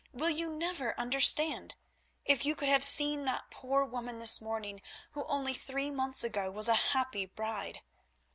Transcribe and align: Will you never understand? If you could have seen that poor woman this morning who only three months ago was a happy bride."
Will 0.13 0.31
you 0.31 0.51
never 0.51 0.99
understand? 0.99 1.75
If 2.25 2.43
you 2.43 2.55
could 2.55 2.69
have 2.69 2.83
seen 2.83 3.23
that 3.25 3.51
poor 3.51 3.85
woman 3.85 4.17
this 4.17 4.41
morning 4.41 4.81
who 5.11 5.25
only 5.27 5.53
three 5.53 5.91
months 5.91 6.23
ago 6.23 6.49
was 6.49 6.67
a 6.67 6.73
happy 6.89 7.27
bride." 7.27 7.81